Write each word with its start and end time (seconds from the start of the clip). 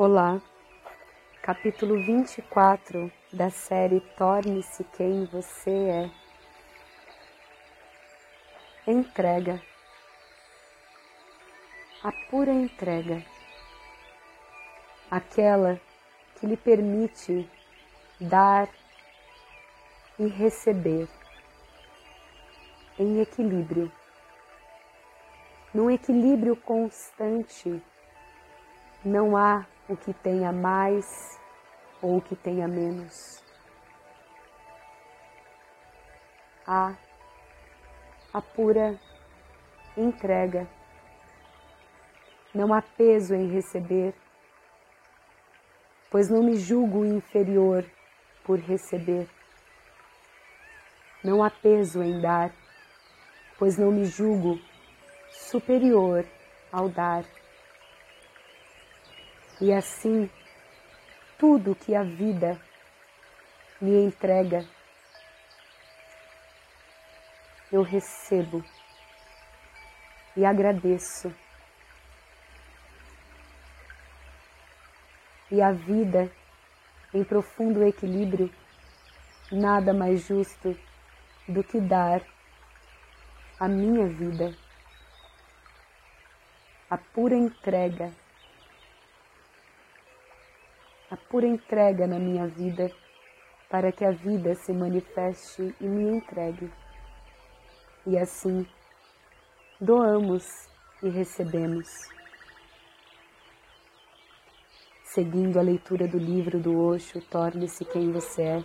Olá, 0.00 0.40
capítulo 1.42 2.00
24 2.00 3.10
da 3.32 3.50
série 3.50 3.98
Torne-se 4.16 4.84
Quem 4.96 5.24
Você 5.24 5.72
É. 5.72 6.10
Entrega. 8.86 9.60
A 12.04 12.12
pura 12.30 12.52
entrega. 12.52 13.24
Aquela 15.10 15.80
que 16.36 16.46
lhe 16.46 16.56
permite 16.56 17.50
dar 18.20 18.68
e 20.16 20.28
receber 20.28 21.08
em 22.96 23.20
equilíbrio. 23.20 23.90
Num 25.74 25.90
equilíbrio 25.90 26.54
constante, 26.54 27.82
não 29.04 29.36
há 29.36 29.66
o 29.88 29.96
que 29.96 30.12
tenha 30.12 30.52
mais 30.52 31.40
ou 32.02 32.18
o 32.18 32.22
que 32.22 32.36
tenha 32.36 32.68
menos. 32.68 33.42
Há 36.66 36.94
a 38.32 38.42
pura 38.42 39.00
entrega. 39.96 40.68
Não 42.54 42.72
há 42.72 42.82
peso 42.82 43.34
em 43.34 43.50
receber, 43.50 44.14
pois 46.10 46.28
não 46.28 46.42
me 46.42 46.56
julgo 46.56 47.04
inferior 47.04 47.84
por 48.44 48.58
receber. 48.58 49.28
Não 51.22 51.42
há 51.42 51.50
peso 51.50 52.02
em 52.02 52.20
dar, 52.20 52.52
pois 53.58 53.76
não 53.76 53.90
me 53.90 54.04
julgo 54.04 54.58
superior 55.30 56.24
ao 56.72 56.88
dar. 56.88 57.24
E 59.60 59.72
assim, 59.72 60.30
tudo 61.36 61.74
que 61.74 61.92
a 61.92 62.04
vida 62.04 62.60
me 63.80 64.04
entrega, 64.04 64.64
eu 67.72 67.82
recebo 67.82 68.64
e 70.36 70.44
agradeço. 70.44 71.34
E 75.50 75.60
a 75.60 75.72
vida, 75.72 76.30
em 77.12 77.24
profundo 77.24 77.84
equilíbrio, 77.84 78.54
nada 79.50 79.92
mais 79.92 80.20
justo 80.20 80.78
do 81.48 81.64
que 81.64 81.80
dar 81.80 82.22
a 83.58 83.66
minha 83.66 84.06
vida, 84.06 84.54
a 86.88 86.96
pura 86.96 87.34
entrega 87.34 88.14
a 91.10 91.16
pura 91.16 91.46
entrega 91.46 92.06
na 92.06 92.18
minha 92.18 92.46
vida, 92.46 92.90
para 93.70 93.92
que 93.92 94.04
a 94.04 94.10
vida 94.10 94.54
se 94.54 94.72
manifeste 94.72 95.74
e 95.80 95.84
me 95.84 96.16
entregue. 96.16 96.70
E 98.06 98.16
assim, 98.16 98.66
doamos 99.80 100.46
e 101.02 101.08
recebemos. 101.08 101.88
Seguindo 105.04 105.58
a 105.58 105.62
leitura 105.62 106.06
do 106.06 106.18
livro 106.18 106.58
do 106.58 106.78
Osho, 106.78 107.20
Torne-se 107.22 107.84
Quem 107.84 108.12
Você 108.12 108.42
É, 108.42 108.64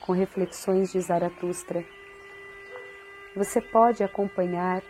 com 0.00 0.12
reflexões 0.12 0.92
de 0.92 1.00
Zaratustra, 1.00 1.84
você 3.34 3.60
pode 3.60 4.02
acompanhar 4.02 4.82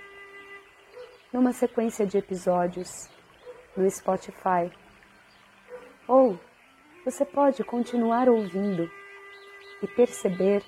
numa 1.33 1.53
sequência 1.53 2.07
de 2.07 2.19
episódios 2.19 3.09
no 3.77 3.91
Spotify 3.91 4.71
ou 6.07 6.39
você 7.07 7.25
pode 7.25 7.63
continuar 7.63 8.29
ouvindo 8.29 8.91
e 9.81 9.87
perceber 9.87 10.61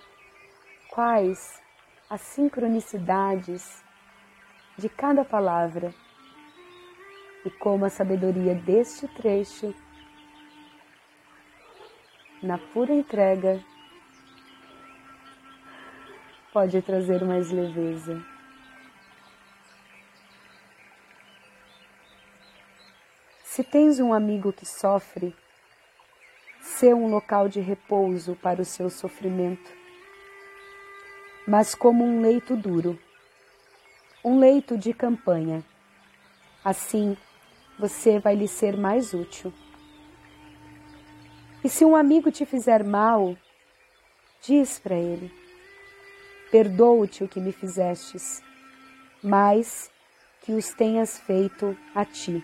quais 0.88 1.60
as 2.08 2.20
sincronicidades 2.20 3.82
de 4.76 4.88
cada 4.88 5.24
palavra 5.24 5.92
e 7.44 7.50
como 7.50 7.84
a 7.84 7.90
sabedoria 7.90 8.54
deste 8.54 9.08
trecho, 9.08 9.74
na 12.40 12.56
pura 12.56 12.92
entrega, 12.92 13.60
pode 16.52 16.80
trazer 16.82 17.24
mais 17.24 17.50
leveza. 17.50 18.24
Se 23.42 23.64
tens 23.64 23.98
um 23.98 24.14
amigo 24.14 24.52
que 24.52 24.64
sofre, 24.64 25.34
ser 26.78 26.94
um 26.94 27.08
local 27.08 27.48
de 27.48 27.58
repouso 27.58 28.36
para 28.36 28.62
o 28.62 28.64
seu 28.64 28.88
sofrimento, 28.88 29.68
mas 31.44 31.74
como 31.74 32.04
um 32.04 32.20
leito 32.20 32.56
duro, 32.56 32.96
um 34.24 34.38
leito 34.38 34.78
de 34.78 34.92
campanha. 34.92 35.64
Assim, 36.64 37.16
você 37.76 38.20
vai 38.20 38.36
lhe 38.36 38.46
ser 38.46 38.76
mais 38.76 39.12
útil. 39.12 39.52
E 41.64 41.68
se 41.68 41.84
um 41.84 41.96
amigo 41.96 42.30
te 42.30 42.46
fizer 42.46 42.84
mal, 42.84 43.36
diz 44.40 44.78
para 44.78 44.94
ele: 44.94 45.32
Perdoo-te 46.48 47.24
o 47.24 47.28
que 47.28 47.40
me 47.40 47.50
fizestes, 47.50 48.40
mas 49.20 49.90
que 50.42 50.52
os 50.52 50.68
tenhas 50.74 51.18
feito 51.18 51.76
a 51.92 52.04
ti. 52.04 52.40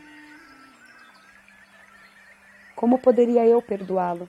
Como 2.75 2.99
poderia 2.99 3.47
eu 3.47 3.63
perdoá-lo? 3.63 4.29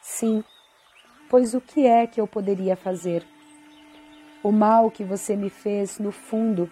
Sim, 0.00 0.44
pois 1.28 1.54
o 1.54 1.60
que 1.60 1.86
é 1.86 2.06
que 2.06 2.20
eu 2.20 2.26
poderia 2.26 2.76
fazer? 2.76 3.26
O 4.42 4.52
mal 4.52 4.90
que 4.90 5.02
você 5.02 5.34
me 5.34 5.50
fez, 5.50 5.98
no 5.98 6.12
fundo, 6.12 6.70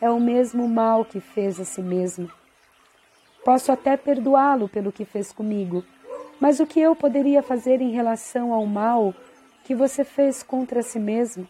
é 0.00 0.10
o 0.10 0.20
mesmo 0.20 0.68
mal 0.68 1.04
que 1.04 1.18
fez 1.18 1.58
a 1.58 1.64
si 1.64 1.82
mesmo. 1.82 2.30
Posso 3.44 3.72
até 3.72 3.96
perdoá-lo 3.96 4.68
pelo 4.68 4.92
que 4.92 5.04
fez 5.04 5.32
comigo, 5.32 5.84
mas 6.38 6.60
o 6.60 6.66
que 6.66 6.78
eu 6.78 6.94
poderia 6.94 7.42
fazer 7.42 7.80
em 7.80 7.90
relação 7.90 8.52
ao 8.52 8.66
mal 8.66 9.14
que 9.64 9.74
você 9.74 10.04
fez 10.04 10.42
contra 10.42 10.82
si 10.82 10.98
mesmo? 10.98 11.48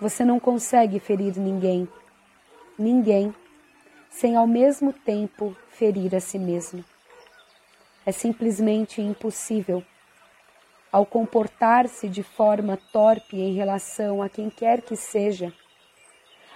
Você 0.00 0.24
não 0.24 0.40
consegue 0.40 0.98
ferir 0.98 1.36
ninguém. 1.36 1.86
Ninguém 2.78 3.34
sem 4.10 4.36
ao 4.36 4.46
mesmo 4.46 4.92
tempo 4.92 5.56
ferir 5.70 6.14
a 6.14 6.20
si 6.20 6.38
mesmo. 6.38 6.84
É 8.04 8.12
simplesmente 8.12 9.00
impossível. 9.00 9.82
Ao 10.90 11.06
comportar-se 11.06 12.08
de 12.08 12.22
forma 12.22 12.76
torpe 12.92 13.36
em 13.36 13.54
relação 13.54 14.20
a 14.20 14.28
quem 14.28 14.50
quer 14.50 14.82
que 14.82 14.96
seja, 14.96 15.52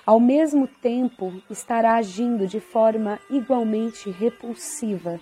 ao 0.04 0.18
mesmo 0.18 0.66
tempo 0.66 1.40
estará 1.48 1.94
agindo 1.94 2.46
de 2.46 2.58
forma 2.60 3.20
igualmente 3.30 4.10
repulsiva 4.10 5.20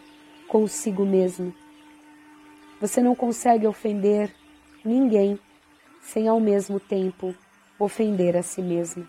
consigo 0.49 1.05
mesmo. 1.05 1.55
Você 2.81 3.01
não 3.03 3.15
consegue 3.15 3.67
ofender 3.67 4.35
ninguém 4.85 5.39
sem 6.01 6.27
ao 6.27 6.41
mesmo 6.41 6.81
tempo 6.81 7.35
ofender 7.79 8.37
a 8.37 8.43
si 8.43 8.61
mesmo. 8.61 9.07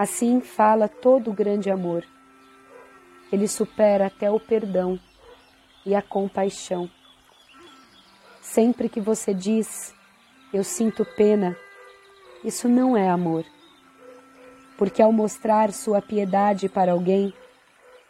Assim 0.00 0.40
fala 0.40 0.88
todo 0.88 1.30
o 1.30 1.34
grande 1.34 1.70
amor. 1.70 2.06
Ele 3.30 3.46
supera 3.46 4.06
até 4.06 4.30
o 4.30 4.40
perdão 4.40 4.98
e 5.84 5.94
a 5.94 6.00
compaixão. 6.00 6.90
Sempre 8.40 8.88
que 8.88 8.98
você 8.98 9.34
diz, 9.34 9.94
eu 10.54 10.64
sinto 10.64 11.04
pena, 11.04 11.54
isso 12.42 12.66
não 12.66 12.96
é 12.96 13.10
amor. 13.10 13.44
Porque 14.78 15.02
ao 15.02 15.12
mostrar 15.12 15.70
sua 15.70 16.00
piedade 16.00 16.66
para 16.66 16.92
alguém, 16.92 17.34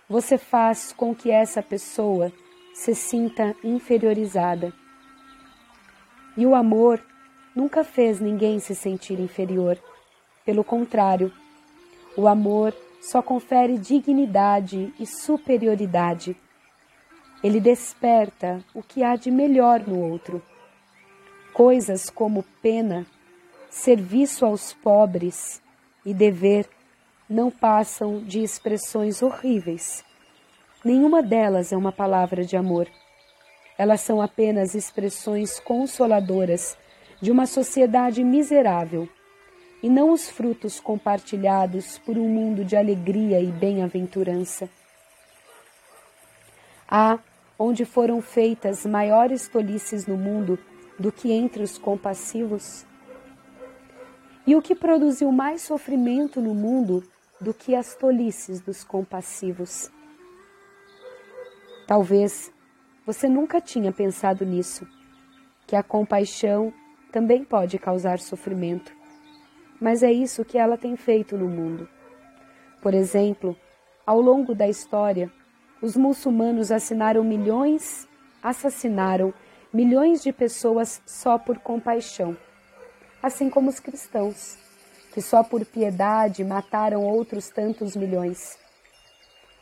você 0.08 0.38
faz 0.38 0.92
com 0.92 1.12
que 1.12 1.28
essa 1.28 1.60
pessoa 1.60 2.32
se 2.72 2.94
sinta 2.94 3.52
inferiorizada. 3.64 4.72
E 6.36 6.46
o 6.46 6.54
amor 6.54 7.04
nunca 7.52 7.82
fez 7.82 8.20
ninguém 8.20 8.60
se 8.60 8.76
sentir 8.76 9.18
inferior. 9.18 9.76
Pelo 10.44 10.62
contrário, 10.62 11.32
o 12.20 12.28
amor 12.28 12.76
só 13.00 13.22
confere 13.22 13.78
dignidade 13.78 14.92
e 15.00 15.06
superioridade. 15.06 16.36
Ele 17.42 17.58
desperta 17.58 18.62
o 18.74 18.82
que 18.82 19.02
há 19.02 19.16
de 19.16 19.30
melhor 19.30 19.80
no 19.80 19.98
outro. 19.98 20.42
Coisas 21.54 22.10
como 22.10 22.44
pena, 22.60 23.06
serviço 23.70 24.44
aos 24.44 24.74
pobres 24.74 25.62
e 26.04 26.12
dever 26.12 26.68
não 27.26 27.50
passam 27.50 28.22
de 28.22 28.42
expressões 28.42 29.22
horríveis. 29.22 30.04
Nenhuma 30.84 31.22
delas 31.22 31.72
é 31.72 31.76
uma 31.76 31.90
palavra 31.90 32.44
de 32.44 32.54
amor. 32.54 32.86
Elas 33.78 34.02
são 34.02 34.20
apenas 34.20 34.74
expressões 34.74 35.58
consoladoras 35.58 36.76
de 37.18 37.30
uma 37.30 37.46
sociedade 37.46 38.22
miserável 38.22 39.08
e 39.82 39.88
não 39.88 40.10
os 40.12 40.28
frutos 40.28 40.78
compartilhados 40.78 41.98
por 41.98 42.18
um 42.18 42.28
mundo 42.28 42.64
de 42.64 42.76
alegria 42.76 43.40
e 43.40 43.50
bem-aventurança. 43.50 44.68
Há 46.88 47.18
onde 47.58 47.84
foram 47.84 48.20
feitas 48.20 48.84
maiores 48.84 49.48
tolices 49.48 50.06
no 50.06 50.16
mundo 50.16 50.58
do 50.98 51.10
que 51.10 51.32
entre 51.32 51.62
os 51.62 51.78
compassivos? 51.78 52.84
E 54.46 54.56
o 54.56 54.62
que 54.62 54.74
produziu 54.74 55.30
mais 55.30 55.62
sofrimento 55.62 56.40
no 56.40 56.54
mundo 56.54 57.04
do 57.40 57.54
que 57.54 57.74
as 57.74 57.94
tolices 57.94 58.60
dos 58.60 58.82
compassivos? 58.82 59.90
Talvez 61.86 62.52
você 63.06 63.28
nunca 63.28 63.60
tinha 63.60 63.92
pensado 63.92 64.44
nisso, 64.44 64.86
que 65.66 65.74
a 65.74 65.82
compaixão 65.82 66.72
também 67.10 67.44
pode 67.44 67.78
causar 67.78 68.18
sofrimento. 68.18 68.99
Mas 69.80 70.02
é 70.02 70.12
isso 70.12 70.44
que 70.44 70.58
ela 70.58 70.76
tem 70.76 70.94
feito 70.96 71.36
no 71.36 71.48
mundo. 71.48 71.88
Por 72.82 72.94
exemplo, 72.94 73.56
ao 74.06 74.20
longo 74.20 74.54
da 74.54 74.68
história, 74.68 75.30
os 75.80 75.96
muçulmanos 75.96 76.70
assinaram 76.70 77.24
milhões, 77.24 78.06
assassinaram 78.42 79.32
milhões 79.72 80.22
de 80.22 80.32
pessoas 80.32 81.00
só 81.06 81.38
por 81.38 81.58
compaixão, 81.58 82.36
assim 83.22 83.48
como 83.48 83.70
os 83.70 83.80
cristãos, 83.80 84.58
que 85.14 85.22
só 85.22 85.42
por 85.42 85.64
piedade 85.64 86.44
mataram 86.44 87.04
outros 87.04 87.48
tantos 87.48 87.96
milhões. 87.96 88.58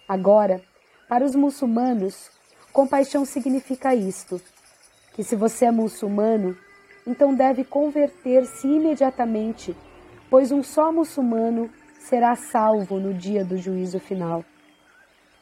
Agora, 0.08 0.62
para 1.08 1.24
os 1.24 1.34
muçulmanos, 1.34 2.30
compaixão 2.72 3.24
significa 3.24 3.94
isto: 3.94 4.40
que 5.14 5.22
se 5.22 5.36
você 5.36 5.66
é 5.66 5.70
muçulmano, 5.70 6.56
então 7.06 7.34
deve 7.34 7.64
converter-se 7.64 8.66
imediatamente, 8.66 9.76
pois 10.30 10.52
um 10.52 10.62
só 10.62 10.92
muçulmano 10.92 11.70
será 11.98 12.34
salvo 12.34 12.98
no 12.98 13.12
dia 13.12 13.44
do 13.44 13.56
juízo 13.56 13.98
final. 13.98 14.44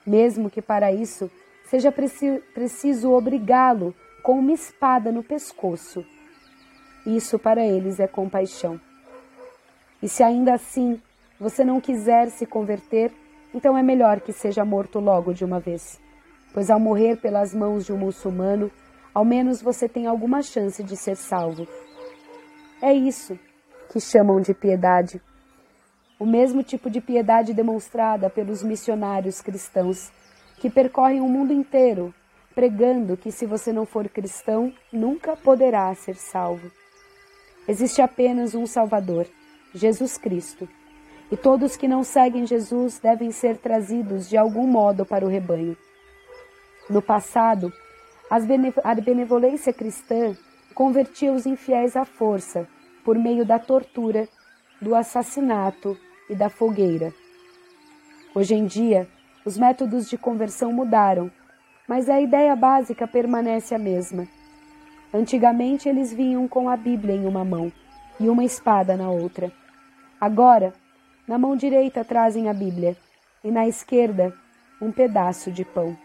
Mesmo 0.07 0.51
que 0.51 0.63
para 0.63 0.93
isso 0.93 1.31
seja 1.65 1.93
preciso 1.93 3.13
obrigá-lo 3.13 3.95
com 4.23 4.39
uma 4.39 4.53
espada 4.53 5.11
no 5.11 5.23
pescoço. 5.23 6.05
Isso 7.05 7.39
para 7.39 7.65
eles 7.65 8.01
é 8.01 8.07
compaixão. 8.07 8.81
E 10.03 10.09
se 10.09 10.23
ainda 10.23 10.55
assim 10.55 11.01
você 11.39 11.65
não 11.65 11.81
quiser 11.81 12.31
se 12.31 12.47
converter, 12.47 13.13
então 13.55 13.77
é 13.77 13.83
melhor 13.83 14.21
que 14.21 14.33
seja 14.33 14.65
morto 14.65 14.99
logo 14.99 15.33
de 15.33 15.45
uma 15.45 15.61
vez, 15.61 16.01
pois 16.53 16.71
ao 16.71 16.81
morrer 16.81 17.17
pelas 17.17 17.55
mãos 17.55 17.85
de 17.85 17.93
um 17.93 17.99
muçulmano, 17.99 18.71
ao 19.15 19.25
menos 19.25 19.63
você 19.63 19.89
tem 19.89 20.07
alguma 20.07 20.43
chance 20.43 20.83
de 20.83 20.97
ser 20.97 21.17
salvo. 21.17 21.67
É 22.81 22.93
isso 22.93 23.39
que 23.89 24.01
chamam 24.01 24.41
de 24.41 24.53
piedade. 24.53 25.21
O 26.19 26.27
mesmo 26.27 26.63
tipo 26.63 26.91
de 26.91 27.01
piedade 27.01 27.55
demonstrada 27.55 28.31
pelos 28.31 28.63
missionários 28.63 29.41
cristãos 29.41 30.11
que 30.59 30.71
percorrem 30.71 31.21
o 31.21 31.29
mundo 31.29 31.53
inteiro 31.53 32.15
pregando 32.57 33.19
que 33.19 33.31
se 33.31 33.45
você 33.45 33.71
não 33.71 33.85
for 33.85 34.09
cristão, 34.09 34.73
nunca 34.91 35.37
poderá 35.37 35.95
ser 35.95 36.17
salvo. 36.17 36.73
Existe 37.69 38.01
apenas 38.01 38.55
um 38.55 38.67
Salvador, 38.67 39.27
Jesus 39.75 40.17
Cristo, 40.17 40.67
e 41.31 41.37
todos 41.37 41.77
que 41.77 41.87
não 41.87 42.03
seguem 42.03 42.47
Jesus 42.47 42.99
devem 42.99 43.31
ser 43.31 43.59
trazidos 43.59 44.27
de 44.27 44.39
algum 44.39 44.67
modo 44.67 45.05
para 45.05 45.27
o 45.27 45.29
rebanho. 45.29 45.77
No 46.89 47.03
passado, 47.03 47.71
a 48.31 48.95
benevolência 48.95 49.71
cristã 49.71 50.35
convertia 50.75 51.33
os 51.33 51.45
infiéis 51.45 51.95
à 51.95 52.07
força 52.07 52.67
por 53.07 53.17
meio 53.17 53.47
da 53.47 53.59
tortura, 53.59 54.29
do 54.83 54.95
assassinato 54.95 55.97
e 56.29 56.35
da 56.35 56.51
fogueira. 56.51 57.15
Hoje 58.35 58.55
em 58.55 58.67
dia, 58.67 59.09
os 59.47 59.57
métodos 59.57 60.11
de 60.11 60.19
conversão 60.19 60.71
mudaram 60.71 61.31
mas 61.87 62.09
a 62.09 62.21
ideia 62.21 62.57
básica 62.57 63.07
permanece 63.07 63.75
a 63.75 63.79
mesma. 63.79 64.27
Antigamente 65.15 65.89
eles 65.89 66.13
vinham 66.13 66.49
com 66.49 66.69
a 66.69 66.77
Bíblia 66.77 67.15
em 67.15 67.27
uma 67.27 67.45
mão 67.45 67.73
e 68.19 68.29
uma 68.29 68.45
espada 68.45 68.97
na 68.97 69.09
outra. 69.09 69.53
Agora, 70.21 70.73
na 71.29 71.39
mão 71.39 71.57
direita 71.57 72.05
trazem 72.05 72.49
a 72.49 72.55
Bíblia 72.55 72.97
e 73.45 73.51
na 73.51 73.69
esquerda 73.69 74.35
um 74.81 74.91
pedaço 74.91 75.51
de 75.53 75.65
pão. 75.65 75.97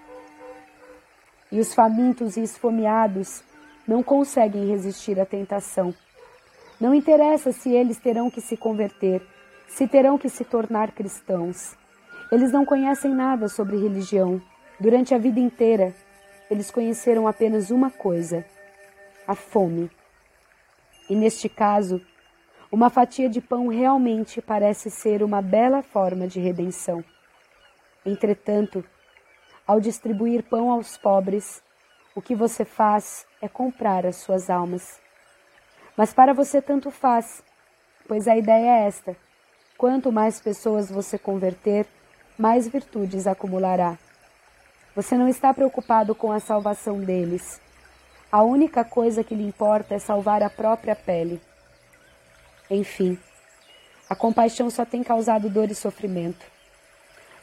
E 1.52 1.60
os 1.60 1.74
famintos 1.74 2.38
e 2.38 2.44
esfomeados 2.44 3.44
não 3.88 4.04
conseguem 4.04 4.68
resistir 4.68 5.20
à 5.20 5.26
tentação. 5.26 5.94
Não 6.82 6.94
interessa 6.94 7.54
se 7.54 7.72
eles 7.72 7.98
terão 7.98 8.30
que 8.30 8.42
se 8.42 8.58
converter, 8.58 9.22
se 9.70 9.88
terão 9.88 10.18
que 10.18 10.28
se 10.28 10.44
tornar 10.44 10.92
cristãos. 10.92 11.78
Eles 12.30 12.52
não 12.52 12.66
conhecem 12.66 13.14
nada 13.14 13.48
sobre 13.48 13.78
religião 13.78 14.42
Durante 14.82 15.14
a 15.14 15.20
vida 15.20 15.40
inteira, 15.40 15.94
eles 16.50 16.72
conheceram 16.72 17.28
apenas 17.28 17.70
uma 17.70 17.92
coisa: 17.92 18.44
a 19.28 19.36
fome. 19.36 19.92
E 21.08 21.16
neste 21.16 21.48
caso, 21.48 22.02
uma 22.72 22.90
fatia 22.90 23.30
de 23.30 23.40
pão 23.40 23.68
realmente 23.68 24.42
parece 24.42 24.90
ser 24.90 25.22
uma 25.22 25.40
bela 25.40 25.84
forma 25.84 26.28
de 26.28 26.40
redenção. 26.40 27.06
Entretanto, 28.04 28.84
ao 29.68 29.80
distribuir 29.80 30.42
pão 30.42 30.72
aos 30.72 30.98
pobres, 30.98 31.62
o 32.16 32.22
que 32.24 32.34
você 32.34 32.66
faz 32.66 33.28
é 33.40 33.48
comprar 33.48 34.04
as 34.04 34.16
suas 34.16 34.50
almas. 34.50 35.00
Mas 35.98 36.14
para 36.14 36.34
você 36.34 36.62
tanto 36.62 36.90
faz, 36.90 37.44
pois 38.08 38.28
a 38.28 38.36
ideia 38.36 38.84
é 38.84 38.88
esta: 38.88 39.16
quanto 39.78 40.12
mais 40.12 40.40
pessoas 40.40 40.90
você 40.90 41.18
converter, 41.18 41.86
mais 42.38 42.68
virtudes 42.68 43.28
acumulará. 43.28 43.98
Você 44.96 45.18
não 45.18 45.28
está 45.28 45.54
preocupado 45.54 46.14
com 46.14 46.32
a 46.32 46.40
salvação 46.40 47.00
deles. 47.00 47.62
A 48.32 48.44
única 48.44 48.84
coisa 48.84 49.24
que 49.24 49.36
lhe 49.36 49.46
importa 49.46 49.96
é 49.96 50.00
salvar 50.00 50.42
a 50.44 50.50
própria 50.50 50.96
pele. 50.96 51.42
Enfim, 52.70 53.18
a 54.10 54.16
compaixão 54.16 54.70
só 54.70 54.86
tem 54.86 55.04
causado 55.04 55.50
dor 55.50 55.72
e 55.72 55.76
sofrimento. 55.76 56.46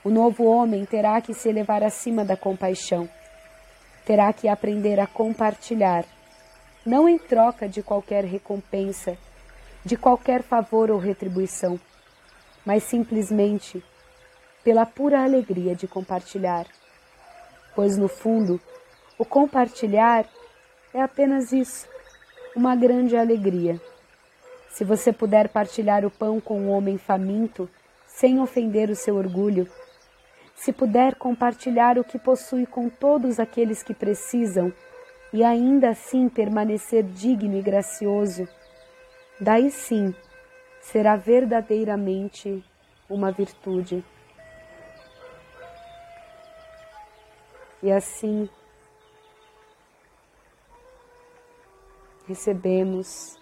O 0.05 0.11
novo 0.11 0.45
homem 0.45 0.85
terá 0.85 1.21
que 1.21 1.35
se 1.35 1.49
elevar 1.49 1.83
acima 1.83 2.25
da 2.25 2.37
compaixão. 2.37 3.09
Terá 4.05 4.33
que 4.33 4.49
aprender 4.49 5.01
a 5.01 5.07
compartilhar, 5.07 6.05
não 6.89 7.09
em 7.09 7.19
troca 7.19 7.69
de 7.69 7.83
qualquer 7.83 8.25
recompensa, 8.25 9.17
de 9.85 9.97
qualquer 9.97 10.43
favor 10.43 10.91
ou 10.91 10.99
retribuição, 10.99 11.79
mas 12.65 12.83
simplesmente 12.83 13.85
pela 14.65 14.85
pura 14.85 15.23
alegria 15.23 15.75
de 15.75 15.87
compartilhar 15.87 16.67
pois 17.79 17.97
no 17.97 18.09
fundo, 18.09 18.61
o 19.17 19.25
compartilhar 19.25 20.27
é 20.93 21.01
apenas 21.01 21.53
isso, 21.53 21.87
uma 22.57 22.75
grande 22.75 23.17
alegria. 23.17 23.81
Se 24.69 24.83
você 24.83 25.13
puder 25.13 25.49
partilhar 25.49 26.05
o 26.05 26.11
pão 26.11 26.41
com 26.41 26.61
um 26.61 26.71
homem 26.71 26.99
faminto, 26.99 27.71
sem 28.05 28.41
ofender 28.41 28.91
o 28.91 28.97
seu 28.97 29.15
orgulho, 29.15 29.69
se 30.57 30.73
puder 30.73 31.15
compartilhar 31.15 32.01
o 32.01 32.03
que 32.03 32.19
possui 32.19 32.67
com 32.67 32.89
todos 32.89 33.39
aqueles 33.39 33.81
que 33.81 33.95
precisam 33.95 34.73
e 35.33 35.45
ainda 35.45 35.91
assim 35.91 36.29
permanecer 36.29 37.03
digno 37.05 37.57
e 37.57 37.63
gracioso, 37.63 38.49
daí 39.41 39.71
sim 39.71 40.15
será 40.81 41.17
verdadeiramente 41.17 42.65
uma 43.09 43.31
virtude. 43.31 44.05
E 47.83 47.93
assim 47.93 48.49
recebemos 52.27 53.39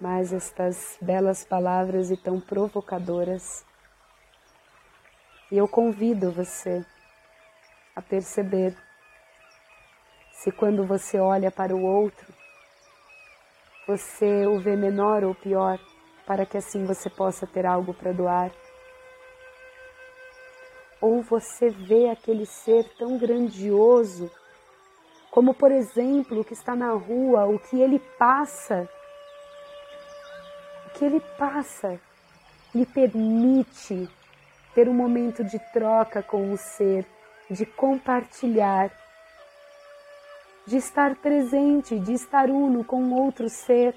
mais 0.00 0.32
estas 0.32 0.96
belas 1.00 1.44
palavras 1.44 2.10
e 2.10 2.16
tão 2.16 2.40
provocadoras. 2.40 3.64
E 5.52 5.58
eu 5.58 5.68
convido 5.68 6.32
você 6.32 6.84
a 7.94 8.00
perceber 8.00 8.74
se 10.42 10.50
quando 10.50 10.86
você 10.86 11.18
olha 11.18 11.50
para 11.50 11.76
o 11.76 11.84
outro, 11.84 12.26
você 13.86 14.46
o 14.46 14.58
vê 14.58 14.74
menor 14.74 15.22
ou 15.22 15.34
pior, 15.34 15.78
para 16.26 16.46
que 16.46 16.56
assim 16.56 16.86
você 16.86 17.10
possa 17.10 17.46
ter 17.46 17.66
algo 17.66 17.92
para 17.92 18.10
doar. 18.10 18.50
Ou 20.98 21.20
você 21.20 21.68
vê 21.68 22.08
aquele 22.08 22.46
ser 22.46 22.88
tão 22.96 23.18
grandioso, 23.18 24.30
como 25.30 25.52
por 25.52 25.70
exemplo 25.70 26.40
o 26.40 26.44
que 26.44 26.54
está 26.54 26.74
na 26.74 26.92
rua, 26.92 27.44
o 27.44 27.58
que 27.58 27.78
ele 27.78 27.98
passa, 28.18 28.88
o 30.86 30.90
que 30.90 31.04
ele 31.04 31.20
passa 31.36 32.00
lhe 32.74 32.86
permite 32.86 34.08
ter 34.74 34.88
um 34.88 34.94
momento 34.94 35.44
de 35.44 35.58
troca 35.70 36.22
com 36.22 36.50
o 36.50 36.56
ser, 36.56 37.04
de 37.50 37.66
compartilhar, 37.66 38.90
de 40.70 40.76
estar 40.76 41.16
presente, 41.16 41.98
de 41.98 42.12
estar 42.12 42.48
uno 42.48 42.84
com 42.84 43.12
outro 43.12 43.48
ser, 43.48 43.92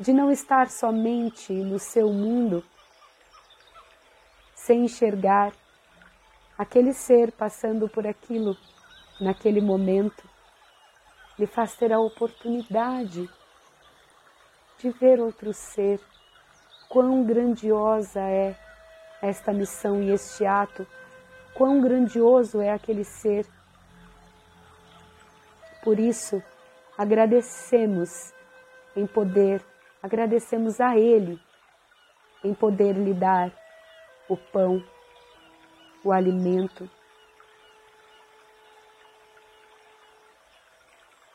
de 0.00 0.14
não 0.14 0.32
estar 0.32 0.70
somente 0.70 1.52
no 1.52 1.78
seu 1.78 2.10
mundo 2.10 2.64
sem 4.54 4.86
enxergar, 4.86 5.52
aquele 6.56 6.94
ser 6.94 7.32
passando 7.32 7.86
por 7.86 8.06
aquilo 8.06 8.56
naquele 9.20 9.60
momento, 9.60 10.26
lhe 11.38 11.46
faz 11.46 11.76
ter 11.76 11.92
a 11.92 12.00
oportunidade 12.00 13.28
de 14.78 14.88
ver 14.88 15.20
outro 15.20 15.52
ser. 15.52 16.00
Quão 16.88 17.24
grandiosa 17.24 18.20
é 18.20 18.58
esta 19.20 19.52
missão 19.52 20.02
e 20.02 20.12
este 20.12 20.46
ato, 20.46 20.86
quão 21.52 21.82
grandioso 21.82 22.58
é 22.62 22.72
aquele 22.72 23.04
ser. 23.04 23.46
Por 25.88 25.98
isso, 25.98 26.42
agradecemos 26.98 28.34
em 28.94 29.06
poder, 29.06 29.64
agradecemos 30.02 30.82
a 30.82 30.98
Ele 30.98 31.40
em 32.44 32.52
poder 32.52 32.92
lhe 32.92 33.14
dar 33.14 33.50
o 34.28 34.36
pão, 34.36 34.84
o 36.04 36.12
alimento. 36.12 36.90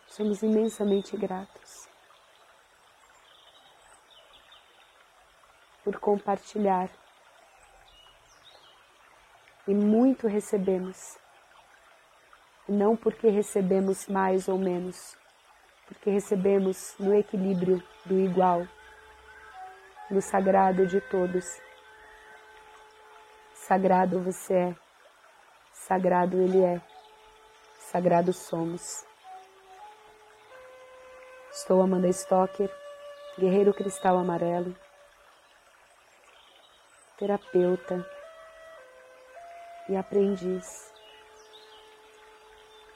Somos 0.05 0.43
imensamente 0.43 1.17
gratos 1.17 1.89
por 5.83 5.99
compartilhar 5.99 6.91
e 9.67 9.73
muito 9.73 10.27
recebemos, 10.27 11.17
não 12.67 12.95
porque 12.95 13.29
recebemos 13.29 14.07
mais 14.07 14.47
ou 14.47 14.57
menos, 14.57 15.17
porque 15.87 16.09
recebemos 16.09 16.95
no 16.99 17.13
equilíbrio 17.13 17.83
do 18.05 18.19
igual, 18.19 18.67
no 20.09 20.21
sagrado 20.21 20.85
de 20.85 21.01
todos. 21.01 21.61
Sagrado 23.53 24.19
você 24.19 24.53
é, 24.53 24.75
sagrado 25.71 26.37
Ele 26.37 26.63
é, 26.63 26.81
sagrado 27.79 28.31
somos. 28.33 29.05
Estou 31.51 31.81
Amanda 31.81 32.07
Stocker, 32.09 32.69
guerreiro 33.37 33.73
cristal 33.73 34.17
amarelo, 34.17 34.75
terapeuta 37.17 38.05
e 39.89 39.95
aprendiz, 39.95 40.92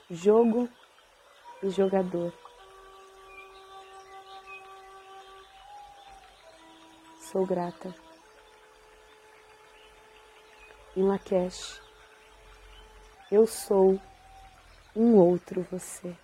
jogo 0.10 0.70
e 1.62 1.70
jogador. 1.70 2.34
Sou 7.20 7.46
grata. 7.46 7.94
Em 10.96 11.04
Lakesh, 11.04 11.82
eu 13.32 13.46
sou 13.46 14.00
um 14.96 15.18
outro 15.18 15.62
você. 15.70 16.16